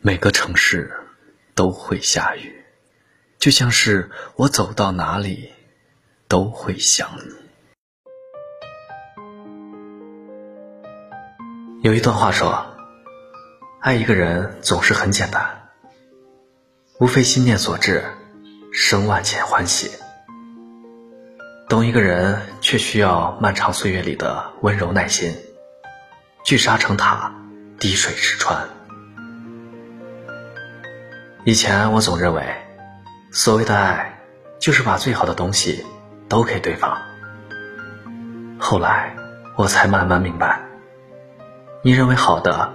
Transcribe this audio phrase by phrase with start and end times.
[0.00, 0.92] 每个城市
[1.56, 2.64] 都会下雨，
[3.40, 5.52] 就像是我走到哪里
[6.28, 7.34] 都会想你。
[11.82, 12.76] 有一段话说
[13.82, 15.68] ：“爱一个人总是很简单，
[17.00, 18.04] 无非心念所致，
[18.72, 19.90] 生万千欢喜。
[21.68, 25.36] 懂一个人，却需要漫长岁月里的温柔耐心。
[26.44, 27.34] 聚沙成塔，
[27.80, 28.68] 滴水石穿。”
[31.48, 32.44] 以前我总认为，
[33.30, 34.20] 所谓的爱，
[34.58, 35.82] 就是把最好的东西
[36.28, 36.94] 都给对方。
[38.58, 39.16] 后来
[39.56, 40.60] 我才慢慢明白，
[41.82, 42.70] 你认为好的，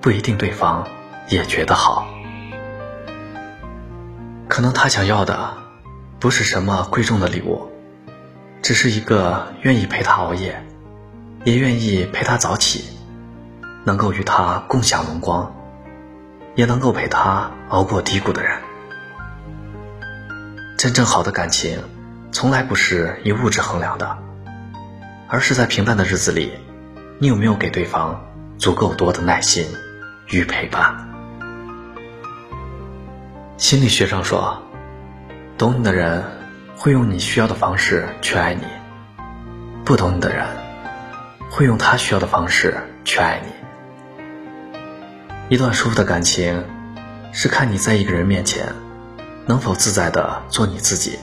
[0.00, 0.88] 不一定对方
[1.28, 2.08] 也觉得好。
[4.48, 5.52] 可能他想要的，
[6.18, 7.70] 不是什么贵重的礼物，
[8.62, 10.58] 只是一个愿意陪他熬夜，
[11.44, 12.96] 也愿意陪他早起，
[13.84, 15.52] 能够与他共享荣光。
[16.54, 18.58] 也能够陪他熬过低谷的人。
[20.78, 21.82] 真正好的感情，
[22.30, 24.18] 从来不是以物质衡量的，
[25.28, 26.52] 而是在平淡的日子里，
[27.18, 28.24] 你有没有给对方
[28.58, 29.66] 足够多的耐心
[30.28, 30.94] 与陪伴？
[33.56, 34.62] 心理学上说，
[35.56, 36.22] 懂你的人
[36.76, 38.66] 会用你需要的方式去爱你，
[39.82, 40.46] 不懂你的人
[41.50, 43.50] 会用他需要的方式去爱你。
[45.48, 46.64] 一段舒服的感情，
[47.38, 48.66] 是看你在一个人面前，
[49.44, 51.18] 能否自在的做你自己，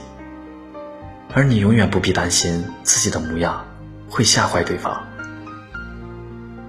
[1.34, 3.66] 而你永远不必担心自己的模样
[4.08, 5.04] 会吓坏对方，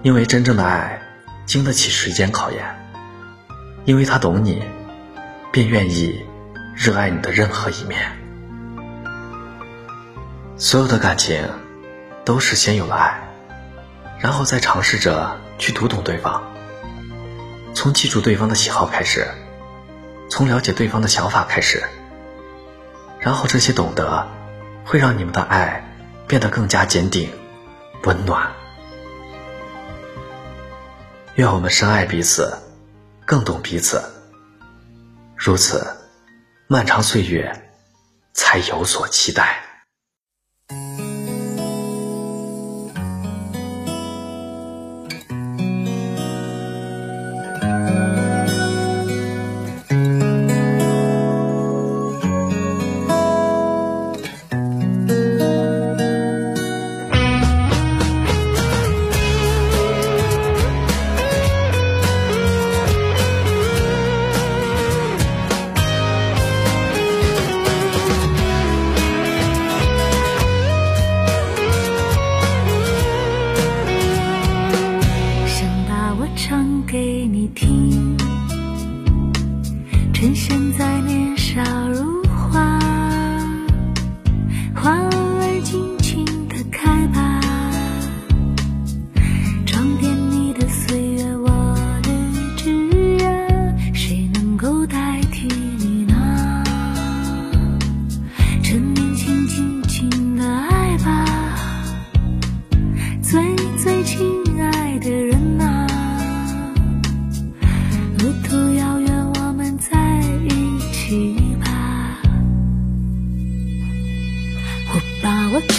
[0.01, 0.99] 因为真正的爱
[1.45, 2.75] 经得起时间考验，
[3.85, 4.63] 因为他懂你，
[5.51, 6.25] 便愿意
[6.75, 8.01] 热爱你的任何一面。
[10.57, 11.47] 所有的感情，
[12.25, 13.21] 都是先有了爱，
[14.19, 16.41] 然后再尝试着去读懂对方。
[17.75, 19.27] 从记住对方的喜好开始，
[20.29, 21.83] 从了解对方的想法开始，
[23.19, 24.27] 然后这些懂得，
[24.85, 25.83] 会让你们的爱
[26.25, 27.29] 变得更加坚定、
[28.03, 28.49] 温暖。
[31.35, 32.57] 愿我们深爱彼此，
[33.25, 34.01] 更懂彼此，
[35.35, 35.85] 如此，
[36.67, 37.69] 漫长岁月
[38.33, 39.64] 才有所期待。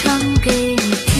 [0.07, 1.16] 唱给你听。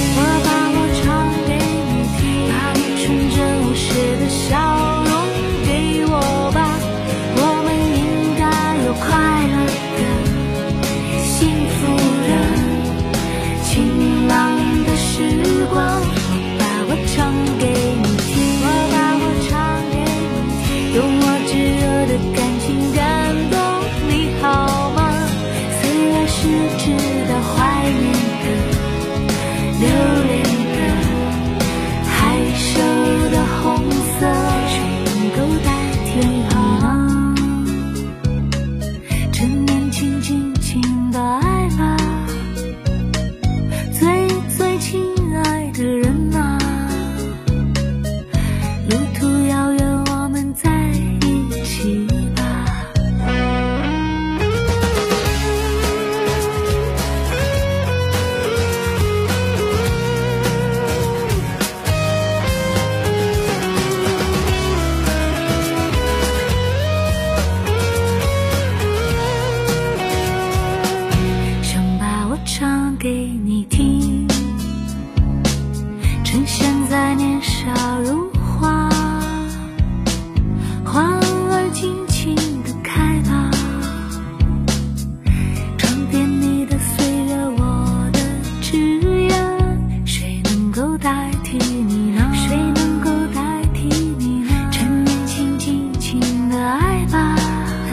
[91.07, 92.29] 代替你呢？
[92.33, 93.87] 谁能够代替
[94.19, 94.69] 你呢？
[94.73, 97.33] 趁年轻，尽情的爱吧，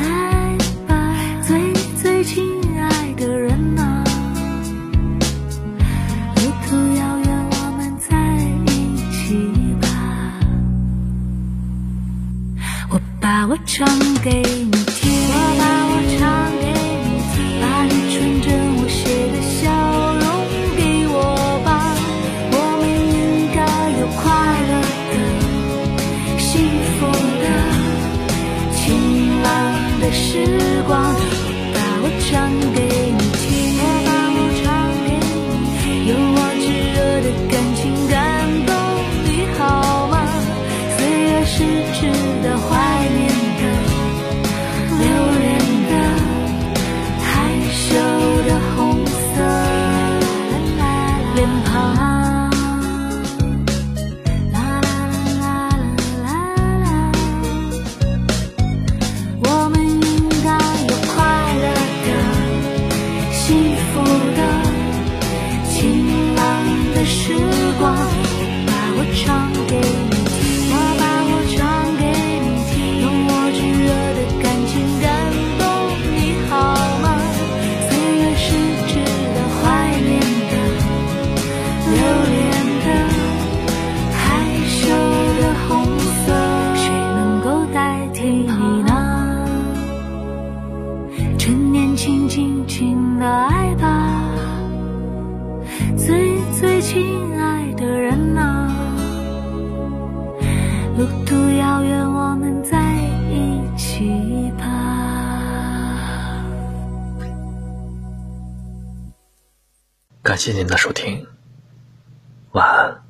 [0.02, 0.58] 爱
[0.88, 1.14] 吧，
[1.46, 1.72] 最
[2.02, 4.02] 最亲爱的人啊！
[6.34, 9.38] 路途遥远，我们在一起
[9.80, 9.86] 吧。
[12.90, 13.86] 我把我唱
[14.24, 14.73] 给你。
[100.96, 102.94] 路途遥远我们在
[103.28, 104.64] 一起吧。
[110.22, 111.26] 感谢您的收听
[112.52, 113.03] 晚安。